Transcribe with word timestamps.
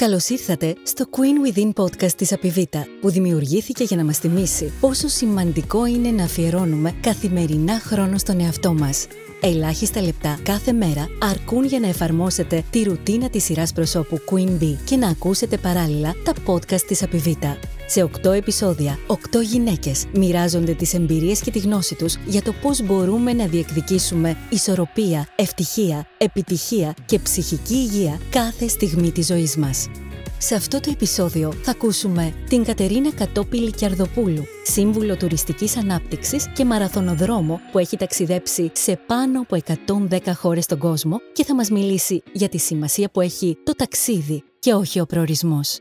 Καλώς 0.00 0.28
ήρθατε 0.28 0.74
στο 0.82 1.04
Queen 1.10 1.56
Within 1.56 1.72
podcast 1.82 2.12
της 2.12 2.32
Απιβίτα, 2.32 2.86
που 3.00 3.10
δημιουργήθηκε 3.10 3.84
για 3.84 3.96
να 3.96 4.04
μας 4.04 4.18
θυμίσει 4.18 4.72
πόσο 4.80 5.08
σημαντικό 5.08 5.86
είναι 5.86 6.10
να 6.10 6.24
αφιερώνουμε 6.24 6.94
καθημερινά 7.00 7.80
χρόνο 7.80 8.18
στον 8.18 8.40
εαυτό 8.40 8.72
μας. 8.72 9.06
Ελάχιστα 9.40 10.00
λεπτά 10.02 10.38
κάθε 10.42 10.72
μέρα 10.72 11.08
αρκούν 11.18 11.64
για 11.64 11.80
να 11.80 11.86
εφαρμόσετε 11.88 12.64
τη 12.70 12.82
ρουτίνα 12.82 13.30
της 13.30 13.44
σειράς 13.44 13.72
προσώπου 13.72 14.20
Queen 14.30 14.62
Bee 14.62 14.76
και 14.84 14.96
να 14.96 15.08
ακούσετε 15.08 15.56
παράλληλα 15.56 16.14
τα 16.24 16.32
podcast 16.46 16.82
της 16.86 17.02
Απιβίτα. 17.02 17.58
Σε 17.92 18.10
8 18.24 18.30
επεισόδια, 18.32 18.98
8 19.06 19.16
γυναίκες 19.42 20.06
μοιράζονται 20.12 20.74
τις 20.74 20.94
εμπειρίες 20.94 21.40
και 21.40 21.50
τη 21.50 21.58
γνώση 21.58 21.94
τους 21.94 22.16
για 22.26 22.42
το 22.42 22.52
πώς 22.62 22.82
μπορούμε 22.82 23.32
να 23.32 23.46
διεκδικήσουμε 23.46 24.36
ισορροπία, 24.50 25.28
ευτυχία, 25.36 26.06
επιτυχία 26.18 26.94
και 27.06 27.18
ψυχική 27.18 27.74
υγεία 27.74 28.18
κάθε 28.30 28.68
στιγμή 28.68 29.12
της 29.12 29.26
ζωής 29.26 29.56
μας. 29.56 29.88
Σε 30.38 30.54
αυτό 30.54 30.80
το 30.80 30.90
επεισόδιο 30.90 31.52
θα 31.62 31.70
ακούσουμε 31.70 32.34
την 32.48 32.64
Κατερίνα 32.64 33.12
Κατόπιλη 33.12 33.70
Κιαρδοπούλου, 33.70 34.44
σύμβουλο 34.64 35.16
τουριστικής 35.16 35.76
ανάπτυξης 35.76 36.48
και 36.54 36.64
μαραθωνοδρόμο 36.64 37.60
που 37.72 37.78
έχει 37.78 37.96
ταξιδέψει 37.96 38.70
σε 38.74 39.00
πάνω 39.06 39.40
από 39.40 39.56
110 40.08 40.18
χώρες 40.34 40.64
στον 40.64 40.78
κόσμο 40.78 41.20
και 41.32 41.44
θα 41.44 41.54
μας 41.54 41.70
μιλήσει 41.70 42.22
για 42.32 42.48
τη 42.48 42.58
σημασία 42.58 43.10
που 43.10 43.20
έχει 43.20 43.58
το 43.64 43.74
ταξίδι 43.74 44.42
και 44.58 44.72
όχι 44.72 45.00
ο 45.00 45.06
προορισμός. 45.06 45.78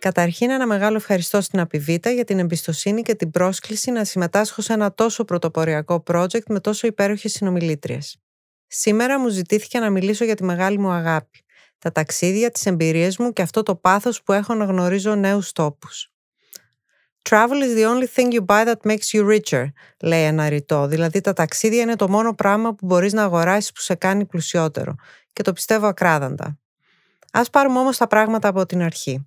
Καταρχήν, 0.00 0.50
ένα 0.50 0.66
μεγάλο 0.66 0.96
ευχαριστώ 0.96 1.40
στην 1.40 1.60
Απιβίτα 1.60 2.10
για 2.10 2.24
την 2.24 2.38
εμπιστοσύνη 2.38 3.02
και 3.02 3.14
την 3.14 3.30
πρόσκληση 3.30 3.90
να 3.90 4.04
συμμετάσχω 4.04 4.62
σε 4.62 4.72
ένα 4.72 4.94
τόσο 4.94 5.24
πρωτοποριακό 5.24 6.02
project 6.06 6.42
με 6.48 6.60
τόσο 6.60 6.86
υπέροχες 6.86 7.32
συνομιλήτριες. 7.32 8.20
Σήμερα 8.66 9.18
μου 9.18 9.28
ζητήθηκε 9.28 9.78
να 9.78 9.90
μιλήσω 9.90 10.24
για 10.24 10.34
τη 10.34 10.44
μεγάλη 10.44 10.78
μου 10.78 10.90
αγάπη, 10.90 11.44
τα 11.78 11.92
ταξίδια, 11.92 12.50
τις 12.50 12.66
εμπειρίες 12.66 13.16
μου 13.16 13.32
και 13.32 13.42
αυτό 13.42 13.62
το 13.62 13.76
πάθος 13.76 14.22
που 14.22 14.32
έχω 14.32 14.54
να 14.54 14.64
γνωρίζω 14.64 15.14
νέους 15.14 15.52
τόπους. 15.52 16.12
Travel 17.30 17.62
is 17.62 17.76
the 17.78 17.86
only 17.86 18.06
thing 18.14 18.32
you 18.32 18.44
buy 18.46 18.64
that 18.64 18.90
makes 18.90 19.12
you 19.12 19.38
richer, 19.38 19.66
λέει 20.00 20.22
ένα 20.22 20.48
ρητό. 20.48 20.86
Δηλαδή 20.86 21.20
τα 21.20 21.32
ταξίδια 21.32 21.80
είναι 21.80 21.96
το 21.96 22.08
μόνο 22.08 22.34
πράγμα 22.34 22.74
που 22.74 22.86
μπορείς 22.86 23.12
να 23.12 23.22
αγοράσεις 23.22 23.72
που 23.72 23.80
σε 23.80 23.94
κάνει 23.94 24.26
πλουσιότερο. 24.26 24.94
Και 25.32 25.42
το 25.42 25.52
πιστεύω 25.52 25.86
ακράδαντα. 25.86 26.58
Ας 27.32 27.50
πάρουμε 27.50 27.78
όμως 27.78 27.96
τα 27.96 28.06
πράγματα 28.06 28.48
από 28.48 28.66
την 28.66 28.82
αρχή. 28.82 29.26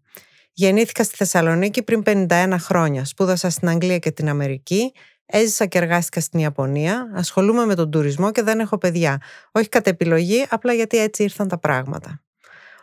Γεννήθηκα 0.56 1.04
στη 1.04 1.16
Θεσσαλονίκη 1.16 1.84
πριν 1.84 2.04
51 2.06 2.56
χρόνια. 2.60 3.06
Σπούδασα 3.06 3.50
στην 3.50 3.70
Αγγλία 3.70 3.98
και 3.98 4.12
την 4.12 4.30
Αμερική. 4.30 4.92
Έζησα 5.26 5.66
και 5.66 5.78
εργάστηκα 5.78 6.20
στην 6.20 6.40
Ιαπωνία. 6.40 7.12
Ασχολούμαι 7.14 7.66
με 7.66 7.76
τον 7.76 7.92
τουρισμό 7.92 8.32
και 8.32 8.44
δεν 8.44 8.60
έχω 8.60 8.78
παιδιά. 8.78 9.22
Όχι 9.52 9.70
κατ' 9.70 9.88
επιλογή, 9.88 10.46
απλά 10.50 10.74
γιατί 10.74 10.98
έτσι 10.98 11.24
ήρθαν 11.24 11.48
τα 11.48 11.58
πράγματα. 11.60 12.22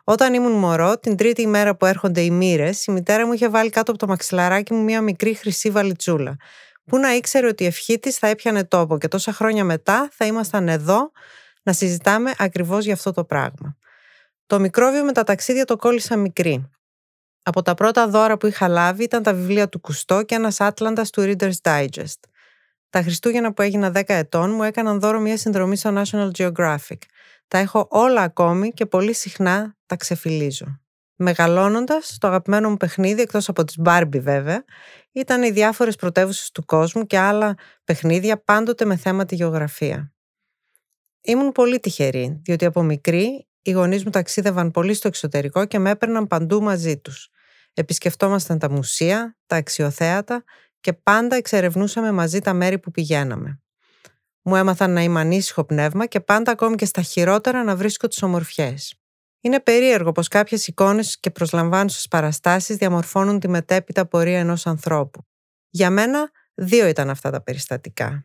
Όταν 0.05 0.35
ήμουν 0.35 0.53
μωρό, 0.53 0.99
την 0.99 1.17
τρίτη 1.17 1.43
ημέρα 1.43 1.77
που 1.77 1.87
έρχονται 1.87 2.21
οι 2.21 2.31
μοίρες, 2.31 2.87
η 2.87 2.93
μητέρα 2.93 3.27
μου 3.27 3.33
είχε 3.33 3.49
βάλει 3.49 3.71
κάτω 3.71 3.91
από 3.91 4.01
το 4.01 4.07
μαξιλαράκι 4.07 4.75
μου 4.75 4.83
μία 4.83 5.01
μικρή 5.01 5.35
χρυσή 5.35 5.71
βαλιτσούλα. 5.71 6.37
Που 6.85 6.99
να 6.99 7.15
ήξερε 7.15 7.47
ότι 7.47 7.63
η 7.63 7.67
ευχή 7.67 7.99
της 7.99 8.17
θα 8.17 8.27
έπιανε 8.27 8.65
τόπο 8.65 8.99
και 8.99 9.09
τόσα 9.09 9.33
χρόνια 9.33 9.65
μετά 9.65 10.09
θα 10.13 10.27
ήμασταν 10.27 10.69
εδώ 10.69 11.11
να 11.63 11.73
συζητάμε 11.73 12.33
ακριβώς 12.39 12.85
για 12.85 12.95
αυτό 12.95 13.13
το 13.13 13.25
πράγμα. 13.25 13.77
Το 14.47 14.61
μικρόβιο 14.61 15.05
με 15.05 15.13
τα 15.13 15.25
ταξίδια 15.25 15.65
το 15.65 15.77
κόλλησα 15.77 16.17
μικρή. 16.17 16.71
Από 17.43 17.63
τα 17.63 17.75
πρώτα 17.75 18.09
δώρα 18.09 18.37
που 18.37 18.47
είχα 18.47 18.69
λάβει 18.69 19.03
ήταν 19.05 19.23
τα 19.23 19.35
βιβλία 19.35 19.69
του 19.69 19.81
Κουστό 19.81 20.23
και 20.23 20.35
ένας 20.35 20.61
Άτλαντας 20.61 21.11
του 21.11 21.23
Reader's 21.23 21.61
Digest. 21.63 22.21
Τα 22.91 23.03
Χριστούγεννα 23.03 23.53
που 23.53 23.63
έγινα 23.63 23.93
10 23.95 24.03
ετών 24.07 24.51
μου 24.51 24.63
έκαναν 24.63 25.01
δώρο 25.01 25.21
μια 25.21 25.37
συνδρομή 25.37 25.77
στο 25.77 26.03
National 26.03 26.31
Geographic. 26.39 26.99
Τα 27.49 27.59
έχω 27.59 27.87
όλα 27.91 28.23
ακόμη 28.23 28.71
και 28.71 28.87
πολύ 28.87 29.13
συχνά 29.13 29.77
τα 29.87 29.97
ξεφυλίζω. 29.97 30.81
Μεγαλώνοντας, 31.23 32.17
το 32.21 32.27
αγαπημένο 32.27 32.71
μου 32.71 32.77
παιχνίδι, 32.77 33.23
εκτός 33.23 33.49
από 33.49 33.65
τι 33.65 33.75
Barbie 33.85 34.21
βέβαια, 34.21 34.65
ήταν 35.13 35.43
οι 35.43 35.51
διάφορες 35.51 35.97
πρωτεύουσες 35.97 36.51
του 36.51 36.65
κόσμου 36.65 37.07
και 37.07 37.19
άλλα 37.19 37.55
παιχνίδια 37.85 38.43
πάντοτε 38.43 38.85
με 38.85 38.97
θέμα 38.97 39.25
τη 39.25 39.35
γεωγραφία. 39.35 40.13
Ήμουν 41.21 41.53
πολύ 41.53 41.81
τυχερή, 41.81 42.41
διότι 42.45 42.65
από 42.65 42.83
μικρή 42.83 43.49
οι 43.63 43.71
γονείς 43.71 44.05
μου 44.05 44.11
ταξίδευαν 44.11 44.71
πολύ 44.71 44.95
στο 44.95 45.09
εξωτερικό 45.09 45.65
και 45.65 45.79
με 45.79 45.91
έπαιρναν 45.91 46.27
παντού 46.27 46.63
μαζί 46.63 46.99
τους. 46.99 47.29
Επισκεφτόμασταν 47.75 48.59
τα 48.59 48.71
μουσεία, 48.71 49.37
τα 49.47 49.57
αξιοθέατα 49.57 50.45
και 50.81 50.93
πάντα 50.93 51.37
εξερευνούσαμε 51.37 52.13
μαζί 52.13 52.39
τα 52.39 52.53
μέρη 52.53 52.79
που 52.79 52.91
πηγαίναμε. 52.91 53.61
Μου 54.43 54.57
έμαθαν 54.57 54.93
να 54.93 55.03
είμαι 55.03 55.21
ανήσυχο 55.21 55.65
πνεύμα 55.65 56.07
και 56.07 56.21
πάντα 56.21 56.51
ακόμη 56.51 56.77
και 56.77 56.85
στα 56.85 57.03
χειρότερα 57.03 57.65
να 57.65 57.77
βρίσκω 57.77 58.09
τις 58.09 58.23
ομορφιές. 58.23 58.95
Είναι 59.41 59.61
περίεργο 59.61 60.13
πως 60.13 60.29
κάποιες 60.29 60.67
εικόνες 60.67 61.21
και 61.21 61.31
προσλαμβάνουσες 61.31 62.09
παραστάσεις 62.09 62.77
διαμορφώνουν 62.77 63.41
τη 63.41 63.49
μετέπειτα 63.49 64.07
πορεία 64.07 64.39
ενός 64.39 64.67
ανθρώπου. 64.67 65.27
Για 65.71 65.91
μένα, 65.91 66.31
δύο 66.55 66.87
ήταν 66.87 67.11
αυτά 67.11 67.31
τα 67.31 67.43
περιστατικά. 67.43 68.25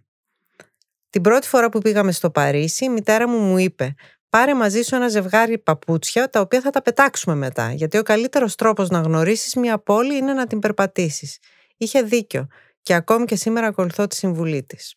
Την 1.09 1.21
πρώτη 1.23 1.47
φορά 1.47 1.69
που 1.69 1.79
πήγαμε 1.79 2.11
στο 2.11 2.31
Παρίσι, 2.31 2.85
η 2.85 2.89
μητέρα 2.89 3.27
μου 3.27 3.37
μου 3.37 3.57
είπε: 3.57 3.93
Πάρε 4.35 4.53
μαζί 4.53 4.81
σου 4.81 4.95
ένα 4.95 5.07
ζευγάρι 5.07 5.57
παπούτσια, 5.57 6.29
τα 6.29 6.39
οποία 6.39 6.61
θα 6.61 6.69
τα 6.69 6.81
πετάξουμε 6.81 7.35
μετά, 7.35 7.71
γιατί 7.71 7.97
ο 7.97 8.03
καλύτερος 8.03 8.55
τρόπος 8.55 8.89
να 8.89 8.99
γνωρίσεις 8.99 9.55
μια 9.55 9.79
πόλη 9.79 10.17
είναι 10.17 10.33
να 10.33 10.47
την 10.47 10.59
περπατήσεις. 10.59 11.37
Είχε 11.77 12.01
δίκιο, 12.01 12.47
και 12.81 12.93
ακόμη 12.93 13.25
και 13.25 13.35
σήμερα 13.35 13.67
ακολουθώ 13.67 14.07
τη 14.07 14.15
συμβουλή 14.15 14.63
της. 14.63 14.95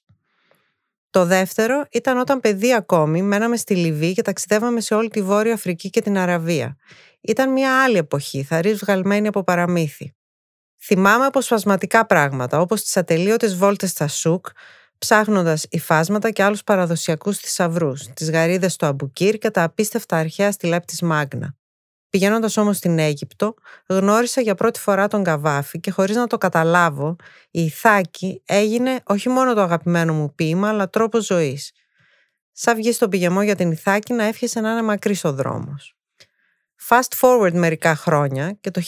Το 1.10 1.24
δεύτερο 1.24 1.84
ήταν 1.90 2.18
όταν 2.18 2.40
παιδί 2.40 2.74
ακόμη 2.74 3.22
μέναμε 3.22 3.56
στη 3.56 3.74
Λιβύη 3.74 4.12
και 4.12 4.22
ταξιδεύαμε 4.22 4.80
σε 4.80 4.94
όλη 4.94 5.08
τη 5.08 5.22
Βόρεια 5.22 5.54
Αφρική 5.54 5.90
και 5.90 6.00
την 6.00 6.18
Αραβία. 6.18 6.76
Ήταν 7.20 7.52
μια 7.52 7.82
άλλη 7.82 7.96
εποχή, 7.96 8.42
θαρής 8.42 8.78
βγαλμένη 8.78 9.26
από 9.28 9.44
παραμύθι. 9.44 10.14
Θυμάμαι 10.82 11.24
αποσπασματικά 11.24 12.06
πράγματα, 12.06 12.60
όπως 12.60 12.82
τις 12.82 12.96
ατελείωτες 12.96 13.56
βόλτες 13.56 13.90
στα 13.90 14.08
σουκ, 14.08 14.46
ψάχνοντας 14.98 15.66
υφάσματα 15.70 16.30
και 16.30 16.42
άλλους 16.42 16.64
παραδοσιακούς 16.64 17.38
θησαυρούς, 17.38 18.06
τις 18.14 18.30
γαρίδες 18.30 18.76
του 18.76 18.86
Αμπουκύρ 18.86 19.38
και 19.38 19.50
τα 19.50 19.62
απίστευτα 19.62 20.16
αρχαία 20.16 20.52
στυλέπ 20.52 20.84
της 20.84 21.02
Μάγνα. 21.02 21.56
Πηγαίνοντας 22.10 22.56
όμως 22.56 22.76
στην 22.76 22.98
Αίγυπτο, 22.98 23.54
γνώρισα 23.88 24.40
για 24.40 24.54
πρώτη 24.54 24.80
φορά 24.80 25.08
τον 25.08 25.24
Καβάφη 25.24 25.80
και 25.80 25.90
χωρίς 25.90 26.16
να 26.16 26.26
το 26.26 26.38
καταλάβω, 26.38 27.16
η 27.50 27.64
Ιθάκη 27.64 28.42
έγινε 28.44 29.00
όχι 29.04 29.28
μόνο 29.28 29.54
το 29.54 29.60
αγαπημένο 29.60 30.14
μου 30.14 30.34
ποίημα, 30.34 30.68
αλλά 30.68 30.90
τρόπος 30.90 31.24
ζωής. 31.24 31.72
Σαν 32.52 32.76
βγει 32.76 32.92
στον 32.92 33.10
πηγεμό 33.10 33.42
για 33.42 33.54
την 33.54 33.70
Ιθάκη 33.70 34.12
να 34.12 34.24
εύχεσαι 34.24 34.60
να 34.60 34.70
είναι 34.70 34.82
μακρύς 34.82 35.24
ο 35.24 35.32
δρόμος. 35.32 35.97
Fast 36.86 37.18
forward 37.20 37.52
μερικά 37.52 37.96
χρόνια 37.96 38.52
και 38.60 38.70
το 38.70 38.82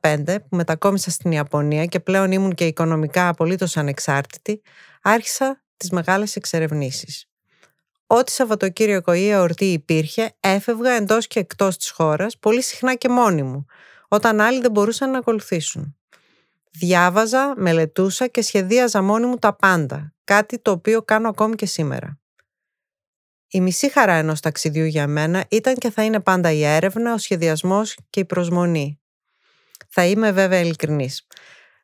1995 0.00 0.24
που 0.24 0.56
μετακόμισα 0.56 1.10
στην 1.10 1.32
Ιαπωνία 1.32 1.84
και 1.84 2.00
πλέον 2.00 2.32
ήμουν 2.32 2.54
και 2.54 2.66
οικονομικά 2.66 3.28
απολύτως 3.28 3.76
ανεξάρτητη, 3.76 4.62
άρχισα 5.02 5.62
τις 5.76 5.90
μεγάλες 5.90 6.36
εξερευνήσεις. 6.36 7.26
Ό,τι 8.06 8.32
Σαββατοκύριακο 8.32 9.12
ή 9.12 9.28
εορτή 9.28 9.72
υπήρχε, 9.72 10.34
έφευγα 10.40 10.90
εντός 10.90 11.26
και 11.26 11.40
εκτός 11.40 11.76
της 11.76 11.90
χώρας, 11.90 12.38
πολύ 12.38 12.62
συχνά 12.62 12.94
και 12.94 13.08
μόνη 13.08 13.42
μου, 13.42 13.66
όταν 14.08 14.40
άλλοι 14.40 14.60
δεν 14.60 14.70
μπορούσαν 14.70 15.10
να 15.10 15.18
ακολουθήσουν. 15.18 15.96
Διάβαζα, 16.70 17.54
μελετούσα 17.56 18.26
και 18.26 18.42
σχεδίαζα 18.42 19.02
μόνη 19.02 19.26
μου 19.26 19.36
τα 19.36 19.56
πάντα, 19.56 20.14
κάτι 20.24 20.58
το 20.58 20.70
οποίο 20.70 21.02
κάνω 21.02 21.28
ακόμη 21.28 21.54
και 21.54 21.66
σήμερα. 21.66 22.21
Η 23.54 23.60
μισή 23.60 23.90
χαρά 23.90 24.12
ενός 24.12 24.40
ταξιδιού 24.40 24.84
για 24.84 25.06
μένα 25.06 25.44
ήταν 25.50 25.74
και 25.74 25.90
θα 25.90 26.04
είναι 26.04 26.20
πάντα 26.20 26.50
η 26.52 26.64
έρευνα, 26.64 27.12
ο 27.12 27.18
σχεδιασμός 27.18 27.96
και 28.10 28.20
η 28.20 28.24
προσμονή. 28.24 29.00
Θα 29.88 30.04
είμαι 30.04 30.32
βέβαια 30.32 30.60
ειλικρινής. 30.60 31.26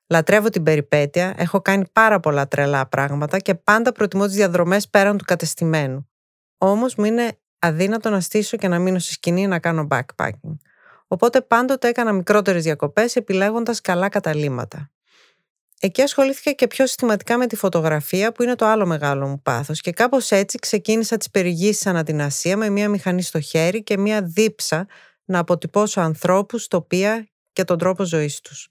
Λατρεύω 0.06 0.48
την 0.48 0.62
περιπέτεια, 0.62 1.34
έχω 1.36 1.60
κάνει 1.60 1.84
πάρα 1.92 2.20
πολλά 2.20 2.48
τρελά 2.48 2.86
πράγματα 2.86 3.38
και 3.38 3.54
πάντα 3.54 3.92
προτιμώ 3.92 4.26
τις 4.26 4.34
διαδρομές 4.34 4.88
πέραν 4.88 5.18
του 5.18 5.24
κατεστημένου. 5.24 6.08
Όμως 6.58 6.94
μου 6.94 7.04
είναι 7.04 7.38
αδύνατο 7.58 8.10
να 8.10 8.20
στήσω 8.20 8.56
και 8.56 8.68
να 8.68 8.78
μείνω 8.78 8.98
στη 8.98 9.12
σκηνή 9.12 9.46
να 9.46 9.58
κάνω 9.58 9.86
backpacking. 9.90 10.56
Οπότε 11.06 11.40
πάντοτε 11.40 11.88
έκανα 11.88 12.12
μικρότερες 12.12 12.62
διακοπές 12.62 13.16
επιλέγοντας 13.16 13.80
καλά 13.80 14.08
καταλήματα. 14.08 14.90
Εκεί 15.80 16.02
ασχολήθηκα 16.02 16.52
και 16.52 16.66
πιο 16.66 16.86
συστηματικά 16.86 17.38
με 17.38 17.46
τη 17.46 17.56
φωτογραφία 17.56 18.32
που 18.32 18.42
είναι 18.42 18.54
το 18.54 18.66
άλλο 18.66 18.86
μεγάλο 18.86 19.26
μου 19.26 19.42
πάθος 19.42 19.80
και 19.80 19.90
κάπως 19.90 20.30
έτσι 20.30 20.58
ξεκίνησα 20.58 21.16
τις 21.16 21.30
περιηγήσεις 21.30 21.86
ανά 21.86 22.02
την 22.02 22.20
Ασία 22.20 22.56
με 22.56 22.68
μια 22.68 22.88
μηχανή 22.88 23.22
στο 23.22 23.40
χέρι 23.40 23.82
και 23.82 23.98
μια 23.98 24.22
δίψα 24.22 24.86
να 25.24 25.38
αποτυπώσω 25.38 26.00
ανθρώπους, 26.00 26.68
τοπία 26.68 27.28
και 27.52 27.64
τον 27.64 27.78
τρόπο 27.78 28.04
ζωής 28.04 28.40
τους. 28.40 28.68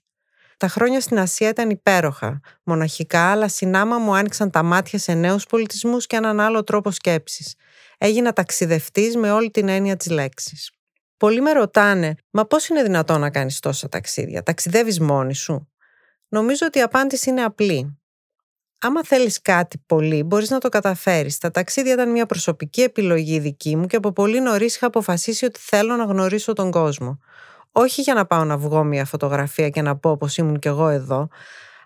Τα 0.56 0.68
χρόνια 0.68 1.00
στην 1.00 1.18
Ασία 1.18 1.48
ήταν 1.48 1.70
υπέροχα, 1.70 2.40
μοναχικά, 2.62 3.30
αλλά 3.30 3.48
συνάμα 3.48 3.98
μου 3.98 4.14
άνοιξαν 4.14 4.50
τα 4.50 4.62
μάτια 4.62 4.98
σε 4.98 5.14
νέους 5.14 5.46
πολιτισμούς 5.46 6.06
και 6.06 6.16
έναν 6.16 6.40
άλλο 6.40 6.64
τρόπο 6.64 6.90
σκέψης. 6.90 7.54
Έγινα 7.98 8.32
ταξιδευτής 8.32 9.16
με 9.16 9.32
όλη 9.32 9.50
την 9.50 9.68
έννοια 9.68 9.96
της 9.96 10.10
λέξης. 10.10 10.70
Πολλοί 11.16 11.40
με 11.40 11.52
ρωτάνε, 11.52 12.14
μα 12.30 12.46
πώς 12.46 12.68
είναι 12.68 12.82
δυνατόν 12.82 13.20
να 13.20 13.30
κάνεις 13.30 13.60
τόσα 13.60 13.88
ταξίδια, 13.88 14.42
ταξιδεύεις 14.42 15.00
μόνη 15.00 15.34
σου; 15.34 15.68
Νομίζω 16.28 16.66
ότι 16.66 16.78
η 16.78 16.82
απάντηση 16.82 17.30
είναι 17.30 17.42
απλή. 17.42 17.98
άμα 18.80 19.04
θέλεις 19.04 19.42
κάτι 19.42 19.78
πολύ, 19.86 20.22
μπορείς 20.22 20.50
να 20.50 20.58
το 20.58 20.68
καταφέρεις. 20.68 21.38
Τα 21.38 21.50
ταξίδια 21.50 21.92
ήταν 21.92 22.10
μια 22.10 22.26
προσωπική 22.26 22.82
επιλογή 22.82 23.38
δική 23.38 23.76
μου 23.76 23.86
και 23.86 23.96
από 23.96 24.12
πολύ 24.12 24.40
νωρίς 24.40 24.76
είχα 24.76 24.86
αποφασίσει 24.86 25.44
ότι 25.44 25.60
θέλω 25.60 25.96
να 25.96 26.04
γνωρίσω 26.04 26.52
τον 26.52 26.70
κόσμο. 26.70 27.18
Όχι 27.72 28.02
για 28.02 28.14
να 28.14 28.26
πάω 28.26 28.44
να 28.44 28.58
βγω 28.58 28.84
μια 28.84 29.04
φωτογραφία 29.04 29.68
και 29.70 29.82
να 29.82 29.96
πω 29.96 30.16
πως 30.16 30.36
ήμουν 30.36 30.58
κι 30.58 30.68
εγώ 30.68 30.88
εδώ, 30.88 31.28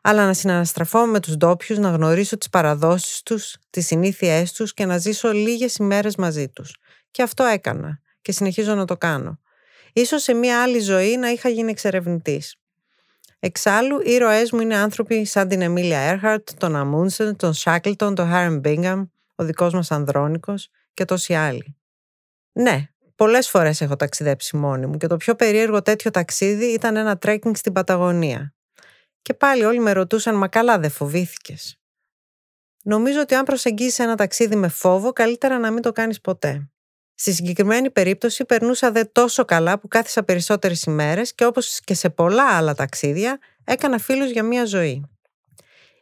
αλλά 0.03 0.27
να 0.27 0.35
συναναστραφώ 0.35 1.07
με 1.07 1.21
τους 1.21 1.37
ντόπιους, 1.37 1.79
να 1.79 1.91
γνωρίσω 1.91 2.39
τις 2.39 2.49
παραδόσεις 2.49 3.23
τους, 3.23 3.57
τις 3.71 3.87
συνήθειές 3.87 4.53
τους 4.53 4.75
και 4.75 4.87
να 4.87 4.99
ζήσω 4.99 5.33
λίγες 5.33 5.77
ημέρες 5.77 6.17
μαζί 6.17 6.49
τους. 6.49 6.77
Και 7.11 7.23
αυτό 7.23 7.45
έκανα 7.45 8.01
και 8.23 8.33
συνεχίζω 8.33 8.75
να 8.75 8.85
το 8.85 8.97
κάνω. 8.97 9.39
Ίσως 9.93 10.23
σε 10.23 10.35
μια 10.35 10.63
άλλη 10.63 10.79
ζωή 10.79 11.17
να 11.17 11.29
είχα 11.29 11.49
γίνει 11.49 11.71
εξερευνητής. 11.71 12.57
Εξάλλου, 13.45 14.01
οι 14.01 14.11
ήρωές 14.11 14.53
μου 14.53 14.61
είναι 14.61 14.77
άνθρωποι 14.77 15.25
σαν 15.25 15.49
την 15.49 15.63
Αμέλια 15.63 15.99
Έρχαρτ, 15.99 16.51
τον 16.57 16.77
Αμούντσεν, 16.77 17.37
τον 17.37 17.53
Σάκλτον, 17.53 18.15
τον 18.15 18.29
Χάιραμ 18.29 18.59
Μπίνγκαμ, 18.59 19.05
ο 19.35 19.45
δικός 19.45 19.73
μας 19.73 19.91
Ανδρώνικος 19.91 20.69
και 20.95 21.05
τόσοι 21.05 21.35
άλλοι. 21.35 21.77
Ναι, 22.53 22.89
πολλές 23.15 23.49
φορές 23.49 23.81
έχω 23.81 23.97
ταξιδέψει 23.97 24.57
μόνη 24.57 24.87
μου 24.87 24.97
και 24.97 25.07
το 25.07 25.17
πιο 25.17 25.35
περίεργο 25.35 25.83
τέτοιο 25.83 26.11
ταξίδι 26.11 26.65
ήταν 26.65 26.97
ένα 26.97 27.19
trekking 27.19 27.55
στην 27.55 27.73
Παταγωνία. 27.73 28.55
Και 29.23 29.35
πάλι 29.35 29.65
όλοι 29.65 29.79
με 29.79 29.93
ρωτούσαν 29.93 30.37
«Μα 30.37 30.49
καλά 30.49 30.79
δεν 30.79 30.91
φοβήθηκες». 30.91 31.77
Νομίζω 32.85 33.21
ότι 33.21 33.35
αν 33.35 33.45
προσεγγίσεις 33.45 33.99
ένα 33.99 34.17
ταξίδι 34.17 34.57
με 34.57 34.69
φόβο, 34.69 35.13
καλύτερα 35.13 35.59
να 35.59 35.71
μην 35.71 35.83
το 35.83 35.93
κάνεις 35.93 36.21
ποτέ. 36.21 36.72
Στη 37.23 37.33
συγκεκριμένη 37.33 37.91
περίπτωση 37.91 38.45
περνούσα 38.45 38.93
δε 38.93 39.05
τόσο 39.05 39.45
καλά 39.45 39.79
που 39.79 39.89
κάθισα 39.89 40.23
περισσότερες 40.23 40.83
ημέρες 40.83 41.35
και 41.35 41.45
όπως 41.45 41.81
και 41.85 41.95
σε 41.95 42.11
πολλά 42.11 42.57
άλλα 42.57 42.75
ταξίδια 42.75 43.39
έκανα 43.65 43.99
φίλους 43.99 44.31
για 44.31 44.43
μία 44.43 44.65
ζωή. 44.65 45.11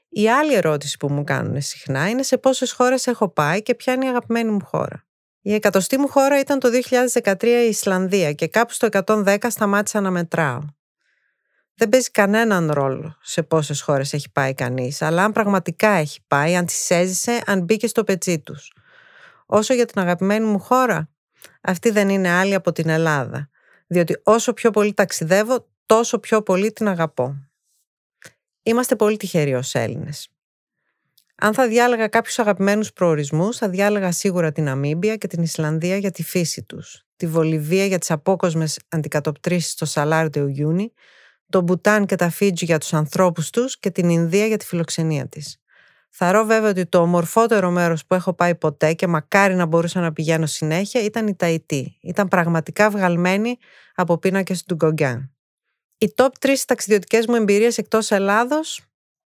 Η 0.08 0.28
άλλη 0.28 0.54
ερώτηση 0.54 0.96
που 0.96 1.12
μου 1.12 1.24
κάνουν 1.24 1.60
συχνά 1.60 2.08
είναι 2.08 2.22
σε 2.22 2.38
πόσες 2.38 2.72
χώρες 2.72 3.06
έχω 3.06 3.28
πάει 3.28 3.62
και 3.62 3.74
ποια 3.74 3.92
είναι 3.92 4.04
η 4.04 4.08
αγαπημένη 4.08 4.50
μου 4.50 4.64
χώρα. 4.64 5.06
Η 5.40 5.54
εκατοστή 5.54 5.98
μου 5.98 6.08
χώρα 6.08 6.38
ήταν 6.38 6.58
το 6.58 6.68
2013 7.22 7.42
η 7.42 7.68
Ισλανδία 7.68 8.32
και 8.32 8.48
κάπου 8.48 8.72
στο 8.72 8.88
110 9.06 9.36
σταμάτησα 9.48 10.00
να 10.00 10.10
μετράω. 10.10 10.60
Δεν 11.74 11.88
παίζει 11.88 12.10
κανέναν 12.10 12.70
ρόλο 12.70 13.16
σε 13.22 13.42
πόσες 13.42 13.80
χώρες 13.80 14.12
έχει 14.12 14.30
πάει 14.30 14.54
κανείς, 14.54 15.02
αλλά 15.02 15.24
αν 15.24 15.32
πραγματικά 15.32 15.88
έχει 15.88 16.20
πάει, 16.26 16.56
αν 16.56 16.66
τις 16.66 16.90
έζησε, 16.90 17.42
αν 17.46 17.60
μπήκε 17.60 17.86
στο 17.86 18.04
πετσί 18.04 18.38
τους. 18.38 18.72
Όσο 19.52 19.74
για 19.74 19.86
την 19.86 20.00
αγαπημένη 20.00 20.46
μου 20.46 20.58
χώρα, 20.58 21.10
αυτή 21.60 21.90
δεν 21.90 22.08
είναι 22.08 22.28
άλλη 22.28 22.54
από 22.54 22.72
την 22.72 22.88
Ελλάδα. 22.88 23.48
Διότι 23.86 24.20
όσο 24.22 24.52
πιο 24.52 24.70
πολύ 24.70 24.94
ταξιδεύω, 24.94 25.68
τόσο 25.86 26.18
πιο 26.18 26.42
πολύ 26.42 26.72
την 26.72 26.88
αγαπώ. 26.88 27.36
Είμαστε 28.62 28.96
πολύ 28.96 29.16
τυχεροί 29.16 29.54
ως 29.54 29.74
Έλληνες. 29.74 30.28
Αν 31.36 31.54
θα 31.54 31.68
διάλεγα 31.68 32.08
κάποιους 32.08 32.38
αγαπημένους 32.38 32.92
προορισμούς, 32.92 33.56
θα 33.56 33.68
διάλεγα 33.68 34.12
σίγουρα 34.12 34.52
την 34.52 34.68
Αμίμπια 34.68 35.16
και 35.16 35.26
την 35.26 35.42
Ισλανδία 35.42 35.96
για 35.96 36.10
τη 36.10 36.22
φύση 36.22 36.62
τους, 36.62 37.06
τη 37.16 37.26
Βολιβία 37.26 37.84
για 37.84 37.98
τις 37.98 38.10
απόκοσμες 38.10 38.80
αντικατοπτρήσεις 38.88 39.70
στο 39.70 39.84
Σαλάρτεο 39.84 40.48
Ιούνι, 40.48 40.92
τον 41.48 41.64
Μπουτάν 41.64 42.06
και 42.06 42.16
τα 42.16 42.30
Φίτζι 42.30 42.64
για 42.64 42.78
τους 42.78 42.92
ανθρώπους 42.92 43.50
τους 43.50 43.78
και 43.78 43.90
την 43.90 44.08
Ινδία 44.08 44.46
για 44.46 44.56
τη 44.56 44.66
φιλοξενία 44.66 45.28
της. 45.28 45.60
Θαρώ 46.10 46.44
βέβαια 46.44 46.70
ότι 46.70 46.86
το 46.86 46.98
ομορφότερο 46.98 47.70
μέρος 47.70 48.06
που 48.06 48.14
έχω 48.14 48.32
πάει 48.32 48.54
ποτέ 48.54 48.92
και 48.92 49.06
μακάρι 49.06 49.54
να 49.54 49.66
μπορούσα 49.66 50.00
να 50.00 50.12
πηγαίνω 50.12 50.46
συνέχεια 50.46 51.02
ήταν 51.02 51.26
η 51.26 51.36
Ταϊτή. 51.36 51.98
Ήταν 52.00 52.28
πραγματικά 52.28 52.90
βγαλμένη 52.90 53.56
από 53.94 54.18
πίνακε 54.18 54.54
του 54.66 54.74
Γκογκάν. 54.74 55.34
Οι 55.98 56.14
top 56.16 56.28
3 56.38 56.48
ταξιδιωτικές 56.66 57.26
μου 57.26 57.34
εμπειρίες 57.34 57.78
εκτός 57.78 58.10
Ελλάδος, 58.10 58.84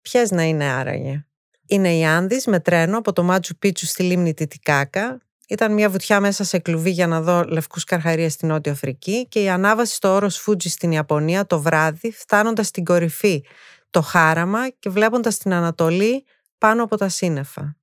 ποιες 0.01 0.31
να 0.31 0.43
είναι 0.43 0.65
άραγε; 0.65 1.27
Είναι 1.67 1.97
η 1.97 2.05
Άνδης 2.05 2.47
με 2.47 2.61
τρένο 2.61 2.99
από 2.99 3.13
το 3.13 3.23
Μάτσου 3.23 3.57
Πίτσου 3.59 3.87
στη 3.87 4.03
λίμνη 4.03 4.35
Τιτικάκα. 4.35 5.21
Ήταν 5.49 5.73
μια 5.73 5.91
βουτιά 5.91 6.21
μέσα 6.21 6.45
σε 6.45 6.59
κλουβί 6.59 6.91
για 6.91 7.07
να 7.07 7.21
δω 7.21 7.43
λευκούς 7.43 7.85
καρχαρίες 7.85 8.33
στην 8.33 8.49
Νότια 8.49 8.73
Αφρική 8.73 9.27
και 9.29 9.43
η 9.43 9.49
ανάβαση 9.49 9.95
στο 9.95 10.15
όρος 10.15 10.39
Φούτζι 10.39 10.69
στην 10.69 10.93
Ιαπωνία 10.93 11.47
το 11.47 11.61
βράδυ, 11.61 12.11
φτάνοντας 12.11 12.67
στην 12.67 12.85
κορυφή 12.85 13.45
το 13.91 14.01
χάραμα 14.01 14.69
και 14.69 14.91
βλέποντας 14.91 15.39
την 15.39 15.53
Ανατολή 15.53 16.25
πάνω 16.59 16.83
από 16.83 16.97
τα 16.97 17.09
σύννεφα. 17.09 17.77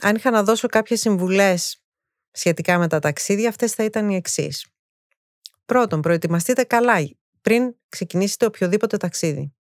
Αν 0.00 0.16
είχα 0.16 0.30
να 0.30 0.42
δώσω 0.42 0.68
κάποιες 0.68 1.00
συμβουλές 1.00 1.82
σχετικά 2.30 2.78
με 2.78 2.88
τα 2.88 2.98
ταξίδια, 2.98 3.48
αυτές 3.48 3.72
θα 3.72 3.84
ήταν 3.84 4.08
οι 4.08 4.16
εξής. 4.16 4.66
Πρώτον, 5.64 6.00
προετοιμαστείτε 6.00 6.64
καλά 6.64 6.94
πριν 7.40 7.74
ξεκινήσετε 7.88 8.46
οποιοδήποτε 8.46 8.96
ταξίδι. 8.96 9.52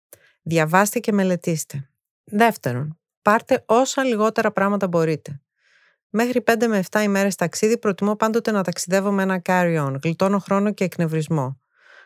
Διαβάστε 0.42 1.00
και 1.00 1.12
μελετήστε. 1.12 1.90
Δεύτερον, 2.24 3.00
πάρτε 3.22 3.64
όσα 3.66 4.04
λιγότερα 4.04 4.52
πράγματα 4.52 4.88
μπορείτε. 4.88 5.42
Μέχρι 6.10 6.42
5 6.42 6.68
με 6.68 6.84
7 6.92 7.02
ημέρες 7.04 7.36
ταξίδι 7.36 7.78
προτιμώ 7.78 8.16
πάντοτε 8.16 8.52
να 8.52 8.64
ταξιδεύω 8.64 9.12
με 9.12 9.24
ένα 9.24 9.42
carry-on, 9.46 9.96
γλιτώνω 10.04 10.40
χρόνο 10.40 10.74
και 10.74 10.84
εκνευρισμό. 10.84 11.60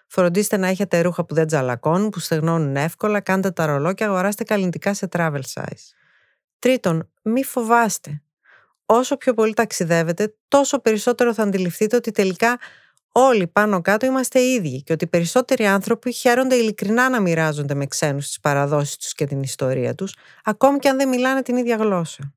Φροντίστε 0.08 0.58
να 0.58 0.68
έχετε 0.68 1.02
ρούχα 1.02 1.26
που 1.26 1.34
δεν 1.34 1.48
τζαλακώνουν, 1.48 2.10
που 2.10 2.20
στεγνώνουν 2.20 2.76
εύκολα, 2.76 3.20
κάντε 3.20 3.52
τα 3.52 3.66
ρολόκια, 3.66 4.08
αγοράστε 4.08 4.44
καλλιντικά 4.44 4.94
σε 4.94 5.08
travel 5.12 5.42
size. 5.54 6.00
Τρίτον, 6.62 7.12
μη 7.22 7.44
φοβάστε. 7.44 8.22
Όσο 8.86 9.18
πιο 9.18 9.34
πολύ 9.34 9.54
ταξιδεύετε, 9.54 10.36
τόσο 10.48 10.80
περισσότερο 10.80 11.34
θα 11.34 11.44
αντιληφθείτε 11.44 11.96
ότι 11.96 12.12
τελικά 12.12 12.60
όλοι 13.12 13.48
πάνω 13.48 13.81
κάτω 13.81 14.06
είμαστε 14.06 14.42
ίδιοι 14.42 14.84
και 14.84 14.94
ότι 14.94 15.08
περισσότεροι 15.08 15.66
άνθρωποι 15.66 16.12
χαίρονται 16.12 16.56
ειλικρινά 16.56 17.10
να 17.10 17.22
μοιράζονται 17.22 17.74
με 17.74 17.86
ξένους 17.86 18.28
τις 18.28 18.40
παραδόσεις 18.40 18.98
τους 18.98 19.13
και 19.13 19.25
την 19.25 19.42
ιστορία 19.42 19.96
τους, 19.96 20.16
ακόμη 20.44 20.80
και 20.80 20.90
αν 20.90 20.98
δεν 20.98 21.10
μιλάνε 21.10 21.42
την 21.42 21.56
ίδια 21.58 21.75
γλώσσα. 21.75 22.34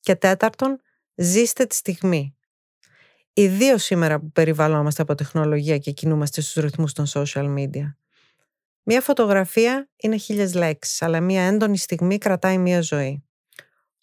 Και 0.00 0.14
τέταρτον, 0.14 0.80
ζήστε 1.14 1.64
τη 1.66 1.74
στιγμή. 1.74 2.36
Ιδίως 3.32 3.82
σήμερα 3.82 4.20
που 4.20 4.30
περιβαλλόμαστε 4.30 5.02
από 5.02 5.14
τεχνολογία 5.14 5.78
και 5.78 5.90
κινούμαστε 5.90 6.40
στους 6.40 6.62
ρυθμούς 6.62 6.92
των 6.92 7.06
social 7.14 7.54
media. 7.54 7.94
Μία 8.82 9.00
φωτογραφία 9.00 9.88
είναι 9.96 10.16
χίλιες 10.16 10.54
λέξεις, 10.54 11.02
αλλά 11.02 11.20
μία 11.20 11.42
έντονη 11.42 11.78
στιγμή 11.78 12.18
κρατάει 12.18 12.58
μία 12.58 12.80
ζωή 12.80 13.25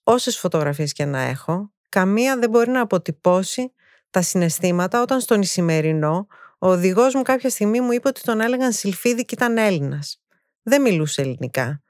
όσες 0.03 0.38
φωτογραφίες 0.38 0.94
και 0.94 1.05
να 1.05 1.21
έχω, 1.21 1.71
καμία 1.89 2.38
δεν 2.38 2.50
μπορεί 2.50 2.69
να 2.69 2.81
αποτυπώσει 2.81 3.73
τα 4.09 4.21
συναισθήματα 4.21 5.01
όταν 5.01 5.19
στον 5.19 5.41
Ισημερινό 5.41 6.27
ο 6.59 6.67
οδηγός 6.67 7.13
μου 7.13 7.21
κάποια 7.21 7.50
στιγμή 7.50 7.81
μου 7.81 7.91
είπε 7.91 8.07
ότι 8.07 8.21
τον 8.21 8.41
έλεγαν 8.41 8.71
Σιλφίδη 8.71 9.25
και 9.25 9.35
ήταν 9.35 9.57
Έλληνας. 9.57 10.21
Δεν 10.63 10.81
μιλούσε 10.81 11.21
ελληνικά. 11.21 11.81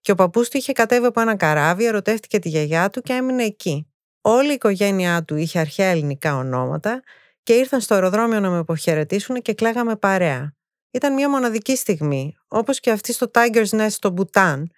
Και 0.00 0.12
ο 0.12 0.14
παππούς 0.14 0.48
του 0.48 0.56
είχε 0.56 0.72
κατέβει 0.72 1.06
από 1.06 1.20
ένα 1.20 1.36
καράβι, 1.36 1.84
ερωτεύτηκε 1.84 2.38
τη 2.38 2.48
γιαγιά 2.48 2.90
του 2.90 3.00
και 3.00 3.12
έμεινε 3.12 3.42
εκεί. 3.42 3.86
Όλη 4.20 4.50
η 4.50 4.52
οικογένειά 4.52 5.24
του 5.24 5.36
είχε 5.36 5.58
αρχαία 5.58 5.86
ελληνικά 5.86 6.36
ονόματα 6.36 7.02
και 7.42 7.52
ήρθαν 7.52 7.80
στο 7.80 7.94
αεροδρόμιο 7.94 8.40
να 8.40 8.50
με 8.50 8.58
αποχαιρετήσουν 8.58 9.42
και 9.42 9.54
κλαίγαμε 9.54 9.96
παρέα. 9.96 10.54
Ήταν 10.90 11.14
μια 11.14 11.30
μοναδική 11.30 11.76
στιγμή, 11.76 12.36
όπως 12.48 12.80
και 12.80 12.90
αυτή 12.90 13.12
στο 13.12 13.30
Tiger's 13.34 13.68
Nest 13.70 13.90
στο 13.90 14.10
Μπουτάν, 14.10 14.70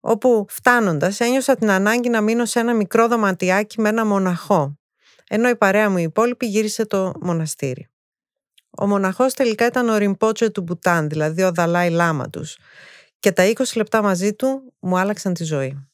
όπου 0.00 0.46
φτάνοντας 0.48 1.20
ένιωσα 1.20 1.56
την 1.56 1.70
ανάγκη 1.70 2.08
να 2.08 2.20
μείνω 2.20 2.44
σε 2.44 2.60
ένα 2.60 2.74
μικρό 2.74 3.08
δωματιάκι 3.08 3.80
με 3.80 3.88
ένα 3.88 4.04
μοναχό, 4.04 4.78
ενώ 5.28 5.48
η 5.48 5.56
παρέα 5.56 5.90
μου 5.90 5.98
η 5.98 6.02
υπόλοιπη 6.02 6.46
γύρισε 6.46 6.86
το 6.86 7.12
μοναστήρι. 7.20 7.88
Ο 8.78 8.86
μοναχός 8.86 9.34
τελικά 9.34 9.66
ήταν 9.66 9.88
ο 9.88 9.96
Ριμπότσε 9.96 10.50
του 10.50 10.62
Μπουτάν, 10.62 11.08
δηλαδή 11.08 11.42
ο 11.42 11.52
Δαλάη 11.52 11.90
Λάμα 11.90 12.28
τους, 12.28 12.58
και 13.18 13.32
τα 13.32 13.52
20 13.54 13.62
λεπτά 13.76 14.02
μαζί 14.02 14.34
του 14.34 14.72
μου 14.78 14.98
άλλαξαν 14.98 15.34
τη 15.34 15.44
ζωή. 15.44 15.88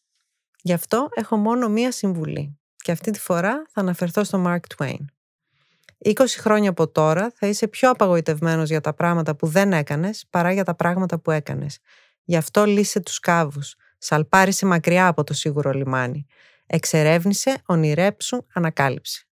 Γι' 0.62 0.72
αυτό 0.72 1.08
έχω 1.14 1.36
μόνο 1.36 1.68
μία 1.68 1.92
συμβουλή 1.92 2.58
και 2.76 2.92
αυτή 2.92 3.10
τη 3.10 3.18
φορά 3.18 3.64
θα 3.70 3.80
αναφερθώ 3.80 4.24
στο 4.24 4.44
Mark 4.46 4.60
Twain. 4.76 5.04
20 6.04 6.24
χρόνια 6.38 6.70
από 6.70 6.88
τώρα 6.88 7.32
θα 7.34 7.46
είσαι 7.46 7.68
πιο 7.68 7.90
απαγοητευμένος 7.90 8.68
για 8.68 8.80
τα 8.80 8.94
πράγματα 8.94 9.36
που 9.36 9.46
δεν 9.46 9.72
έκανες 9.72 10.24
παρά 10.30 10.52
για 10.52 10.64
τα 10.64 10.74
πράγματα 10.74 11.18
που 11.18 11.30
έκανες. 11.30 11.78
Γι' 12.24 12.36
αυτό 12.36 12.64
λύσε 12.64 13.00
τους 13.00 13.18
κάβους, 13.18 13.76
Σαλπάρισε 14.04 14.66
μακριά 14.66 15.06
από 15.06 15.24
το 15.24 15.34
σίγουρο 15.34 15.70
λιμάνι. 15.70 16.26
Εξερεύνησε, 16.66 17.62
ονειρέψου, 17.66 18.46
ανακάλυψε. 18.52 19.26